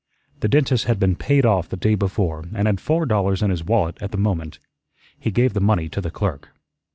The 0.39 0.47
dentist 0.47 0.85
had 0.85 0.99
been 0.99 1.15
paid 1.15 1.45
off 1.45 1.69
the 1.69 1.77
day 1.77 1.93
before 1.93 2.43
and 2.55 2.65
had 2.67 2.81
four 2.81 3.05
dollars 3.05 3.43
in 3.43 3.51
his 3.51 3.63
wallet 3.63 4.01
at 4.01 4.09
the 4.11 4.17
moment. 4.17 4.57
He 5.19 5.29
gave 5.29 5.53
the 5.53 5.59
money 5.61 5.89
to 5.89 6.01
the 6.01 6.09
clerk. 6.09 6.49